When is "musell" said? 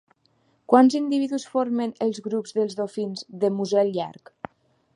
3.59-3.93